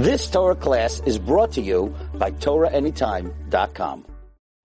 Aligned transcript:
This 0.00 0.30
Torah 0.30 0.54
class 0.54 1.02
is 1.04 1.18
brought 1.18 1.52
to 1.52 1.60
you 1.60 1.94
by 2.14 2.30
TorahAnytime.com. 2.30 4.06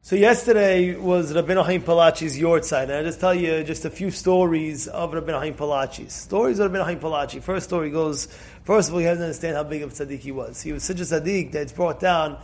So 0.02 0.16
yesterday 0.16 0.96
was 0.96 1.34
Rabbeinu 1.34 1.66
Haim 1.66 1.82
Palachi's 1.82 2.40
yahrzeit, 2.40 2.84
and 2.84 2.94
I 2.94 3.04
just 3.04 3.20
tell 3.20 3.36
you 3.36 3.62
just 3.66 3.84
a 3.84 3.90
few 3.90 4.12
stories 4.12 4.88
of 4.88 5.12
Rabbeinu 5.12 5.38
Haim 5.38 5.54
Palachi. 5.56 6.10
Stories 6.10 6.60
of 6.60 6.72
Rabbeinu 6.72 6.86
Haim 6.86 7.02
Palachi. 7.02 7.44
First 7.44 7.68
story 7.68 7.90
goes, 7.90 8.28
first 8.64 8.88
of 8.88 8.94
all, 8.94 9.02
you 9.02 9.08
have 9.08 9.18
to 9.18 9.24
understand 9.24 9.58
how 9.58 9.64
big 9.64 9.82
of 9.82 9.92
a 9.92 9.94
tzaddik 9.94 10.20
he 10.20 10.32
was. 10.32 10.62
He 10.62 10.72
was 10.72 10.86
such 10.86 11.02
a 11.02 11.04
tzaddik 11.04 11.52
that 11.52 11.64
it's 11.64 11.74
brought 11.74 12.00
down 12.00 12.38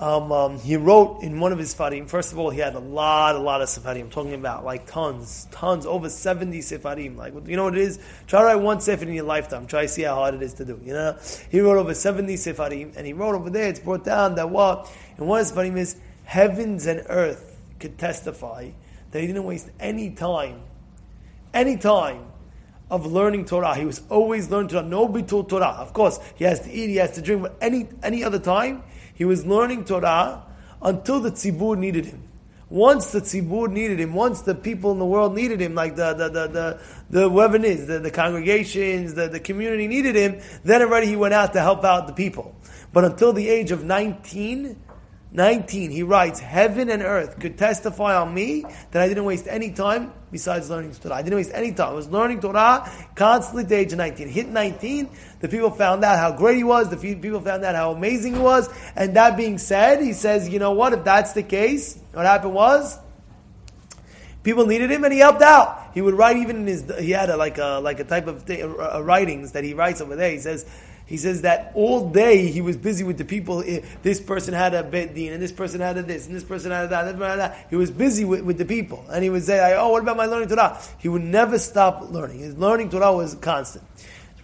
um, 0.00 0.30
um, 0.30 0.58
he 0.58 0.76
wrote 0.76 1.22
in 1.22 1.40
one 1.40 1.52
of 1.52 1.58
his 1.58 1.74
sefarim. 1.74 2.08
First 2.08 2.32
of 2.32 2.38
all, 2.38 2.50
he 2.50 2.60
had 2.60 2.74
a 2.74 2.78
lot, 2.80 3.34
a 3.34 3.38
lot 3.38 3.62
of 3.62 3.68
sefarim. 3.68 4.02
I'm 4.02 4.10
talking 4.10 4.34
about 4.34 4.64
like 4.64 4.86
tons, 4.86 5.48
tons, 5.50 5.86
over 5.86 6.08
seventy 6.08 6.60
sefarim. 6.60 7.16
Like 7.16 7.34
you 7.46 7.56
know 7.56 7.64
what 7.64 7.76
it 7.76 7.82
is? 7.82 7.98
Try 8.26 8.40
to 8.40 8.46
write 8.46 8.56
one 8.56 8.80
sefer 8.80 9.04
in 9.04 9.12
your 9.12 9.24
lifetime. 9.24 9.66
Try 9.66 9.82
to 9.82 9.88
see 9.88 10.02
how 10.02 10.14
hard 10.14 10.34
it 10.34 10.42
is 10.42 10.54
to 10.54 10.64
do. 10.64 10.80
You 10.84 10.92
know, 10.92 11.18
he 11.50 11.60
wrote 11.60 11.78
over 11.78 11.94
seventy 11.94 12.34
sefarim, 12.34 12.96
and 12.96 13.06
he 13.06 13.12
wrote 13.12 13.34
over 13.34 13.50
there. 13.50 13.68
It's 13.68 13.80
brought 13.80 14.04
down 14.04 14.36
that 14.36 14.50
what 14.50 14.90
in 15.18 15.26
one 15.26 15.40
of 15.40 15.46
his 15.46 15.56
sefarim 15.56 15.76
is 15.76 15.96
heavens 16.24 16.86
and 16.86 17.04
earth 17.08 17.58
could 17.80 17.98
testify 17.98 18.70
that 19.10 19.20
he 19.20 19.26
didn't 19.26 19.44
waste 19.44 19.70
any 19.80 20.10
time, 20.10 20.60
any 21.52 21.76
time 21.76 22.26
of 22.90 23.06
learning 23.06 23.44
Torah. 23.44 23.74
He 23.74 23.84
was 23.84 24.02
always 24.08 24.50
learning 24.50 24.68
Torah. 24.68 24.82
No 24.82 25.08
bitul 25.08 25.48
Torah. 25.48 25.76
Of 25.78 25.92
course, 25.92 26.18
he 26.36 26.44
has 26.44 26.60
to 26.60 26.70
eat, 26.70 26.88
he 26.88 26.96
has 26.96 27.12
to 27.12 27.22
drink, 27.22 27.42
but 27.42 27.56
any 27.60 27.88
any 28.02 28.24
other 28.24 28.38
time 28.38 28.82
he 29.14 29.24
was 29.24 29.44
learning 29.44 29.84
Torah 29.84 30.44
until 30.80 31.20
the 31.20 31.30
tzibur 31.30 31.76
needed 31.76 32.06
him. 32.06 32.22
Once 32.70 33.12
the 33.12 33.20
tzibur 33.20 33.70
needed 33.70 33.98
him, 33.98 34.12
once 34.12 34.42
the 34.42 34.54
people 34.54 34.92
in 34.92 34.98
the 34.98 35.06
world 35.06 35.34
needed 35.34 35.60
him, 35.60 35.74
like 35.74 35.96
the 35.96 36.12
the 36.12 36.28
the 36.28 36.46
the, 36.48 36.80
the 37.10 37.28
whoever 37.28 37.56
it 37.56 37.64
is, 37.64 37.86
the, 37.86 37.98
the 37.98 38.10
congregations, 38.10 39.14
the, 39.14 39.28
the 39.28 39.40
community 39.40 39.86
needed 39.86 40.14
him, 40.14 40.40
then 40.64 40.82
already 40.82 41.06
he 41.06 41.16
went 41.16 41.34
out 41.34 41.52
to 41.54 41.60
help 41.60 41.84
out 41.84 42.06
the 42.06 42.12
people. 42.12 42.54
But 42.92 43.04
until 43.04 43.32
the 43.32 43.48
age 43.48 43.70
of 43.70 43.84
19, 43.84 44.76
19, 45.30 45.90
he 45.90 46.02
writes, 46.02 46.40
Heaven 46.40 46.88
and 46.88 47.02
earth 47.02 47.38
could 47.38 47.58
testify 47.58 48.16
on 48.16 48.32
me 48.32 48.64
that 48.90 49.02
I 49.02 49.08
didn't 49.08 49.24
waste 49.24 49.46
any 49.46 49.70
time 49.72 50.12
besides 50.32 50.70
learning 50.70 50.94
Torah. 50.94 51.16
I 51.16 51.22
didn't 51.22 51.36
waste 51.36 51.50
any 51.52 51.72
time. 51.72 51.90
I 51.90 51.92
was 51.92 52.08
learning 52.08 52.40
Torah 52.40 52.90
constantly 53.14 53.64
the 53.64 53.76
age 53.76 53.92
of 53.92 53.98
19. 53.98 54.28
Hit 54.28 54.48
19, 54.48 55.10
the 55.40 55.48
people 55.48 55.70
found 55.70 56.02
out 56.02 56.18
how 56.18 56.36
great 56.36 56.56
he 56.56 56.64
was, 56.64 56.88
the 56.88 56.96
people 56.96 57.40
found 57.42 57.62
out 57.64 57.74
how 57.74 57.92
amazing 57.92 58.34
he 58.34 58.40
was, 58.40 58.70
and 58.96 59.14
that 59.16 59.36
being 59.36 59.58
said, 59.58 60.00
he 60.00 60.14
says, 60.14 60.48
you 60.48 60.58
know 60.58 60.72
what, 60.72 60.94
if 60.94 61.04
that's 61.04 61.34
the 61.34 61.42
case, 61.42 61.98
what 62.12 62.24
happened 62.24 62.54
was, 62.54 62.98
people 64.48 64.64
needed 64.64 64.90
him 64.90 65.04
and 65.04 65.12
he 65.12 65.18
helped 65.18 65.42
out. 65.42 65.90
He 65.92 66.00
would 66.00 66.14
write 66.14 66.38
even 66.38 66.56
in 66.56 66.66
his, 66.66 66.90
he 66.98 67.10
had 67.10 67.28
a, 67.28 67.36
like 67.36 67.58
a, 67.58 67.80
like 67.82 68.00
a 68.00 68.04
type 68.04 68.26
of 68.26 68.44
thing, 68.44 68.62
uh, 68.62 69.02
writings 69.02 69.52
that 69.52 69.62
he 69.62 69.74
writes 69.74 70.00
over 70.00 70.16
there. 70.16 70.30
He 70.30 70.38
says, 70.38 70.64
he 71.04 71.18
says 71.18 71.42
that 71.42 71.72
all 71.74 72.08
day 72.10 72.46
he 72.46 72.62
was 72.62 72.76
busy 72.76 73.04
with 73.04 73.18
the 73.18 73.26
people. 73.26 73.62
This 74.02 74.20
person 74.20 74.54
had 74.54 74.72
a 74.72 74.82
bet 74.82 75.10
and 75.10 75.42
this 75.42 75.52
person 75.52 75.80
had 75.80 75.98
a 75.98 76.02
this, 76.02 76.26
and 76.26 76.34
this 76.34 76.44
person 76.44 76.70
had 76.70 76.86
a 76.86 76.88
that. 76.88 77.66
He 77.68 77.76
was 77.76 77.90
busy 77.90 78.24
with, 78.24 78.42
with 78.42 78.56
the 78.56 78.64
people. 78.64 79.04
And 79.10 79.22
he 79.22 79.28
would 79.28 79.44
say, 79.44 79.74
oh, 79.76 79.90
what 79.90 80.02
about 80.02 80.16
my 80.16 80.24
learning 80.24 80.48
Torah? 80.48 80.80
He 80.98 81.08
would 81.08 81.22
never 81.22 81.58
stop 81.58 82.10
learning. 82.10 82.38
His 82.38 82.56
learning 82.56 82.88
Torah 82.88 83.12
was 83.12 83.34
constant. 83.34 83.84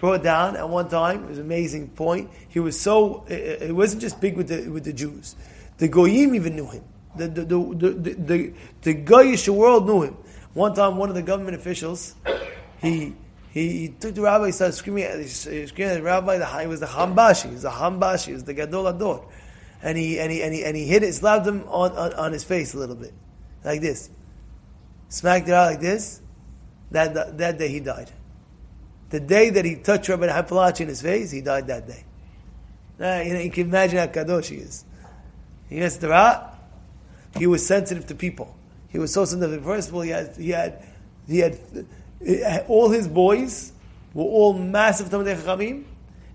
Brought 0.01 0.23
down 0.23 0.57
at 0.57 0.69
one 0.69 0.91
time. 0.91 1.25
It 1.25 1.29
was 1.31 1.39
an 1.39 1.47
amazing 1.47 1.89
point. 1.89 2.29
He 2.51 2.61
was 2.61 2.79
so, 2.79 3.25
it 3.27 3.75
wasn't 3.75 4.03
just 4.03 4.21
big 4.21 4.37
with 4.37 4.49
the, 4.49 4.69
with 4.69 4.85
the 4.85 4.93
Jews. 4.93 5.35
The 5.79 5.89
Goyim 5.89 6.35
even 6.35 6.57
knew 6.57 6.69
him. 6.69 6.85
The, 7.17 7.29
the, 7.29 7.45
the, 7.45 7.57
the, 7.57 8.13
the, 8.15 8.53
the, 8.83 8.95
Goyish 8.95 9.49
world 9.49 9.87
knew 9.87 10.03
him. 10.03 10.17
One 10.53 10.75
time, 10.75 10.97
one 10.97 11.09
of 11.09 11.15
the 11.15 11.23
government 11.23 11.57
officials, 11.57 12.15
he 12.81 13.15
he, 13.55 13.79
he 13.79 13.89
took 13.89 14.17
the 14.17 14.21
rabbi, 14.21 14.47
he 14.47 14.53
started 14.53 14.73
screaming 14.73 15.05
at, 15.05 15.21
he 15.21 15.29
screaming 15.29 15.93
at 15.93 15.95
the 15.95 16.03
rabbi, 16.03 16.39
the, 16.39 16.47
he 16.61 16.67
was 16.67 16.81
the 16.81 16.87
Hambashi, 16.87 17.47
he 17.47 17.53
was 17.53 17.63
the 17.63 17.71
Hambashi, 17.71 18.27
he 18.27 18.33
was 18.33 18.43
the 18.43 18.53
Gadol 18.53 18.93
Hador. 18.93 19.25
And 19.81 19.97
he, 19.97 20.19
and 20.19 20.33
he, 20.33 20.43
and 20.43 20.53
he, 20.53 20.65
and 20.65 20.77
he 20.77 20.87
hit 20.87 21.05
it, 21.05 21.15
slapped 21.15 21.47
him 21.47 21.63
on, 21.69 21.93
on, 21.93 22.13
on 22.15 22.33
his 22.33 22.43
face 22.43 22.75
a 22.75 22.79
little 22.79 22.97
bit. 22.97 23.15
Like 23.65 23.81
this. 23.81 24.11
Smacked 25.09 25.47
it 25.47 25.55
out 25.55 25.71
like 25.71 25.81
this. 25.81 26.21
That, 26.91 27.15
that, 27.15 27.39
that 27.39 27.59
day 27.59 27.69
he 27.69 27.79
died. 27.79 28.11
The 29.11 29.21
day 29.21 29.51
that 29.51 29.65
he 29.65 29.77
touched 29.77 30.09
Rabbi 30.09 30.27
Hapalachi 30.27 30.81
in 30.81 30.89
his 30.89 31.03
face, 31.03 31.31
he 31.31 31.41
died 31.41 31.69
that 31.69 31.87
day. 31.87 32.05
Now, 32.99 33.21
you, 33.21 33.35
know, 33.35 33.41
you 33.41 33.51
can 33.53 33.69
imagine 33.69 33.99
how 33.99 34.07
kadosh 34.07 34.47
he 34.47 34.57
is. 34.57 34.85
He 35.69 35.79
has 35.79 35.97
the 35.99 36.09
He 37.39 37.47
was 37.47 37.67
sensitive 37.67 38.07
to 38.07 38.15
people. 38.15 38.57
He 38.89 38.99
was 38.99 39.13
so 39.13 39.25
sensitive. 39.25 39.65
First 39.65 39.89
of 39.89 39.95
all, 39.95 40.03
he 40.03 40.11
had, 40.11 40.35
he 40.37 40.51
had, 40.51 40.85
he 41.27 41.39
had 41.39 41.59
all 42.69 42.91
his 42.91 43.09
boys 43.09 43.73
were 44.13 44.25
all 44.25 44.53
massive 44.55 45.09
Talmidei 45.09 45.37
Chachamim. 45.37 45.85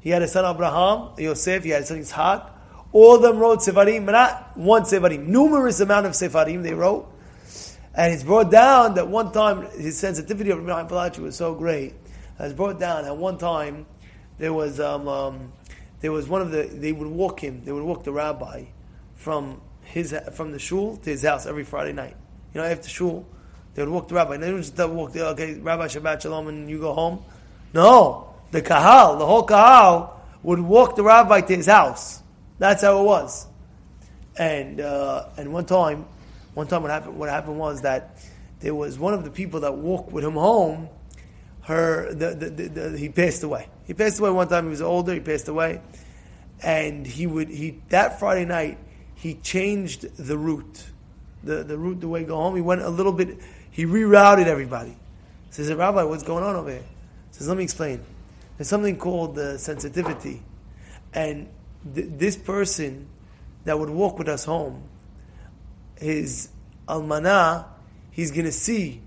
He 0.02 0.10
had 0.10 0.22
a 0.22 0.28
son 0.28 0.46
Abraham, 0.46 1.12
Yosef, 1.18 1.64
he 1.64 1.70
had 1.70 1.84
a 1.84 1.86
son 1.86 2.00
Yitzhak. 2.00 2.52
All 2.92 3.16
of 3.16 3.22
them 3.22 3.38
wrote 3.38 3.60
Sefarim, 3.60 4.04
not 4.06 4.58
one 4.58 4.84
Sefarim. 4.84 5.28
Numerous 5.28 5.80
amount 5.80 6.06
of 6.06 6.14
Sefarim 6.14 6.64
they 6.64 6.74
wrote. 6.74 7.12
And 7.94 8.14
it's 8.14 8.24
brought 8.24 8.52
down 8.52 8.96
that 8.96 9.08
one 9.08 9.32
time 9.32 9.68
his 9.72 9.98
sensitivity 9.98 10.52
of 10.52 10.66
Rabbi 10.66 10.90
Palachi 10.90 11.20
was 11.20 11.36
so 11.36 11.54
great. 11.54 11.94
It's 12.40 12.54
brought 12.54 12.80
down 12.80 13.06
at 13.06 13.16
one 13.16 13.38
time 13.38 13.86
there 14.38 14.54
was 14.54 14.80
um, 14.80 15.08
um, 15.08 15.52
there 16.00 16.12
was 16.12 16.28
one 16.28 16.42
of 16.42 16.52
the 16.52 16.64
they 16.64 16.94
would 16.94 17.08
walk 17.08 17.42
him 17.42 17.64
they 17.66 17.72
would 17.72 17.84
walk 17.84 18.04
the 18.04 18.12
rabbi 18.12 18.66
from 19.16 19.60
his 19.90 20.16
from 20.34 20.52
the 20.52 20.60
shul 20.60 20.98
to 20.98 21.10
his 21.10 21.24
house 21.24 21.46
every 21.46 21.64
Friday 21.64 21.94
night. 21.94 22.16
You 22.54 22.62
know 22.62 22.68
after 22.68 22.90
shul 22.90 23.26
they 23.80 23.84
would 23.84 23.92
walk 23.94 24.08
the 24.08 24.16
rabbi. 24.16 24.34
And 24.36 24.44
They 24.44 24.52
would 24.52 24.64
just 24.64 24.78
walk 24.90 25.14
the, 25.14 25.28
okay, 25.30 25.54
Rabbi 25.54 25.88
Shabbat 25.88 26.22
Shalom, 26.22 26.48
and 26.48 26.70
you 26.70 26.80
go 26.80 26.94
home. 26.94 27.24
No, 27.74 28.34
the 28.52 28.62
kahal, 28.62 29.18
the 29.18 29.26
whole 29.26 29.44
kahal, 29.44 30.22
would 30.44 30.60
walk 30.60 30.96
the 30.96 31.04
rabbi 31.04 31.42
to 31.42 31.56
his 31.56 31.68
house. 31.68 32.22
That's 32.58 32.82
how 32.82 33.00
it 33.00 33.06
was. 33.06 33.48
And 34.38 34.82
uh, 34.82 35.30
and 35.38 35.54
one 35.54 35.66
time, 35.66 36.06
one 36.56 36.68
time 36.68 36.82
what 36.82 36.92
happened? 36.92 37.18
What 37.18 37.30
happened 37.30 37.58
was 37.58 37.82
that 37.82 38.18
there 38.60 38.76
was 38.76 38.98
one 38.98 39.14
of 39.14 39.24
the 39.24 39.32
people 39.32 39.62
that 39.62 39.76
walked 39.76 40.12
with 40.12 40.24
him 40.24 40.34
home. 40.34 40.90
Her, 41.62 42.14
the, 42.14 42.34
the, 42.34 42.50
the, 42.50 42.98
he 42.98 43.10
passed 43.10 43.44
away. 43.44 43.68
He 43.86 43.94
passed 43.94 44.20
away 44.20 44.32
one 44.32 44.48
time. 44.48 44.66
He 44.66 44.72
was 44.72 44.82
older. 44.82 45.14
He 45.14 45.20
passed 45.20 45.48
away, 45.48 45.82
and 46.64 47.06
he 47.06 47.28
would 47.28 47.50
he 47.50 47.82
that 47.90 48.20
Friday 48.20 48.46
night 48.46 48.78
he 49.20 49.36
changed 49.36 50.18
the 50.18 50.38
route, 50.38 50.86
the 51.44 51.64
the 51.64 51.78
route 51.78 52.02
the 52.02 52.08
way 52.08 52.24
go 52.24 52.38
home. 52.38 52.56
He 52.56 52.62
went 52.62 52.82
a 52.82 52.90
little 52.90 53.14
bit 53.14 53.38
he 53.80 53.86
rerouted 53.86 54.48
everybody. 54.48 54.96
Says, 55.52 55.74
Rabbi, 55.74 56.04
what's 56.04 56.24
going 56.24 56.44
on 56.44 56.56
over 56.56 56.70
here? 56.70 56.80
He 56.80 57.38
says, 57.38 57.48
let 57.48 57.58
me 57.58 57.64
explain. 57.64 58.04
There's 58.58 58.68
something 58.68 58.98
called 58.98 59.36
the 59.36 59.58
sensitivity. 59.58 60.42
And 61.14 61.48
th- 61.96 62.08
this 62.10 62.36
person 62.36 63.08
that 63.64 63.80
would 63.80 63.90
walk 63.90 64.20
with 64.20 64.28
us 64.28 64.44
home, 64.44 64.84
his 65.98 66.50
almana, 66.88 67.68
he's 68.12 68.32
going 68.32 68.46
to 68.46 68.52
see, 68.52 69.02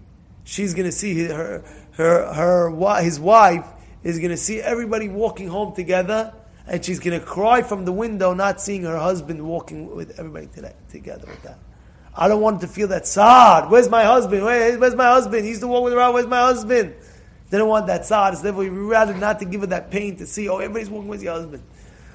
she's 0.44 0.72
going 0.72 0.86
to 0.86 0.92
see 0.92 1.26
her, 1.26 1.62
her, 1.92 2.32
her, 2.32 3.02
his 3.02 3.20
wife 3.20 3.66
is 4.02 4.18
going 4.18 4.30
to 4.30 4.36
see 4.36 4.60
everybody 4.60 5.08
walking 5.08 5.48
home 5.48 5.74
together 5.74 6.32
and 6.66 6.84
she's 6.84 7.00
going 7.00 7.18
to 7.18 7.24
cry 7.24 7.62
from 7.62 7.84
the 7.84 7.92
window 7.92 8.34
not 8.34 8.60
seeing 8.60 8.82
her 8.84 8.96
husband 8.96 9.44
walking 9.44 9.94
with 9.94 10.18
everybody 10.18 10.46
today, 10.46 10.74
together 10.90 11.26
with 11.26 11.42
that. 11.42 11.58
I 12.14 12.28
don't 12.28 12.42
want 12.42 12.60
to 12.60 12.68
feel 12.68 12.88
that 12.88 13.06
sad. 13.06 13.70
Where's 13.70 13.88
my 13.88 14.04
husband? 14.04 14.44
Where, 14.44 14.78
where's 14.78 14.94
my 14.94 15.06
husband? 15.06 15.44
He 15.44 15.50
used 15.50 15.62
to 15.62 15.68
walk 15.68 15.84
with 15.84 15.94
around. 15.94 16.14
Where's 16.14 16.26
my 16.26 16.40
husband? 16.40 16.94
They 17.48 17.58
don't 17.58 17.68
want 17.68 17.86
that 17.86 18.04
sad. 18.04 18.36
So 18.36 18.42
therefore, 18.42 18.62
we 18.62 18.68
rather 18.68 19.14
not 19.14 19.38
to 19.40 19.44
give 19.44 19.62
her 19.62 19.66
that 19.68 19.90
pain 19.90 20.16
to 20.16 20.26
see, 20.26 20.48
oh, 20.48 20.58
everybody's 20.58 20.90
walking 20.90 21.08
with 21.08 21.22
your 21.22 21.34
husband. 21.34 21.62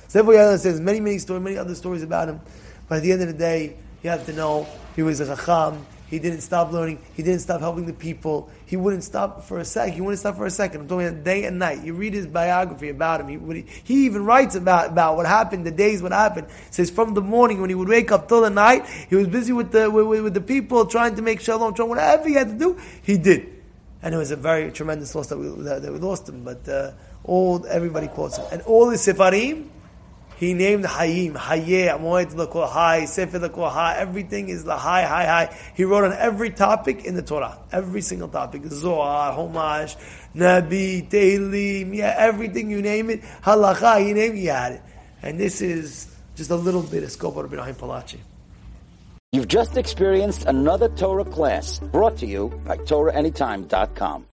So 0.08 0.20
therefore, 0.20 0.34
there's 0.58 0.80
many, 0.80 1.00
many 1.00 1.18
stories, 1.18 1.44
many 1.44 1.58
other 1.58 1.76
stories 1.76 2.04
about 2.04 2.30
him. 2.30 2.42
But 2.88 2.98
at 2.98 3.04
the 3.04 3.12
end 3.12 3.22
of 3.22 3.28
the 3.28 3.34
day, 3.34 3.76
you 4.04 4.10
have 4.10 4.26
to 4.28 4.34
know 4.34 4.68
he 4.96 5.04
was 5.04 5.20
a 5.20 5.26
chacham. 5.26 5.86
He 6.10 6.20
didn't 6.20 6.42
stop 6.42 6.72
learning. 6.72 7.00
He 7.16 7.24
didn't 7.24 7.42
stop 7.42 7.60
helping 7.60 7.86
the 7.86 7.94
people. 7.94 8.50
He 8.66 8.78
wouldn't 8.78 9.04
stop 9.04 9.44
for 9.44 9.60
a 9.60 9.66
second. 9.66 9.94
He 9.94 10.02
wouldn't 10.02 10.20
stop 10.20 10.38
for 10.38 10.46
a 10.46 10.52
second. 10.52 10.82
I'm 10.82 10.88
talking 10.88 11.08
about 11.08 11.24
day 11.24 11.44
and 11.44 11.60
night. 11.60 11.84
You 11.84 11.94
read 11.94 12.14
his 12.14 12.26
biography 12.26 12.90
about 12.90 13.22
him. 13.22 13.28
He, 13.52 13.66
he 13.84 14.06
even 14.06 14.24
writes 14.24 14.56
about, 14.56 14.92
about 14.92 15.18
what 15.18 15.26
happened, 15.26 15.66
the 15.66 15.72
days 15.72 16.02
what 16.02 16.14
happened. 16.14 16.48
He 16.48 16.74
says 16.74 16.90
from 16.90 17.14
the 17.14 17.22
morning 17.22 17.60
when 17.60 17.70
he 17.70 17.76
would 17.76 17.90
wake 17.90 18.12
up 18.12 18.30
till 18.30 18.42
the 18.42 18.50
night, 18.50 18.86
he 19.10 19.16
was 19.16 19.28
busy 19.28 19.52
with 19.52 19.72
the, 19.72 19.92
with, 19.92 20.24
with 20.24 20.34
the 20.34 20.42
people, 20.42 20.86
trying 20.86 21.16
to 21.16 21.22
make 21.22 21.42
shalom, 21.42 21.74
trying 21.74 21.90
whatever 21.90 22.28
he 22.28 22.36
had 22.36 22.50
to 22.50 22.56
do, 22.56 22.80
he 23.04 23.18
did. 23.18 23.54
And 24.02 24.16
it 24.16 24.18
was 24.18 24.32
a 24.32 24.38
very 24.38 24.72
tremendous 24.72 25.14
loss 25.14 25.28
that 25.28 25.38
we, 25.38 25.50
that, 25.64 25.82
that 25.82 25.92
we 25.92 26.00
lost 26.00 26.30
him. 26.30 26.44
But 26.44 26.70
uh, 26.70 26.92
all 27.26 27.66
everybody 27.68 28.08
quotes 28.08 28.38
him. 28.38 28.46
And 28.52 28.62
all 28.62 28.90
the 28.90 28.96
Sefarim, 28.96 29.68
he 30.38 30.54
named 30.54 30.86
Hayim, 30.86 31.34
Hayeh, 31.34 32.00
Moed 32.00 32.34
Lakor 32.34 32.72
Hay, 32.72 33.08
Sefer 33.08 33.40
Lakor 33.40 33.72
Hay, 33.72 34.00
everything 34.00 34.50
is 34.50 34.64
the 34.64 34.78
Hay, 34.78 35.02
Hay, 35.02 35.26
Hay. 35.26 35.58
He 35.76 35.84
wrote 35.84 36.04
on 36.04 36.14
every 36.14 36.52
topic 36.52 37.06
in 37.06 37.16
the 37.16 37.24
Torah, 37.24 37.58
every 37.72 38.02
single 38.02 38.28
topic. 38.28 38.64
Zohar, 38.68 39.34
Homash, 39.34 39.96
Nabi, 40.36 41.10
Tehillim, 41.10 41.96
yeah, 41.96 42.14
everything 42.18 42.70
you 42.70 42.82
name 42.82 43.10
it, 43.10 43.22
Halacha, 43.44 44.06
he 44.06 44.14
named, 44.14 44.38
he 44.38 44.46
had 44.46 44.74
it. 44.74 44.82
And 45.24 45.40
this 45.40 45.62
is 45.62 46.16
just 46.36 46.52
a 46.52 46.56
little 46.56 46.84
bit 46.84 47.04
of 47.04 47.12
scope 47.12 47.36
of 47.38 47.52
Rabbi 47.52 47.72
Palachi. 47.72 48.20
You've 49.34 49.48
just 49.48 49.76
experienced 49.76 50.46
another 50.46 50.88
Torah 50.90 51.26
class 51.26 51.80
brought 51.80 52.18
to 52.18 52.26
you 52.26 52.50
by 52.66 52.78
TorahAnytime.com. 52.78 54.26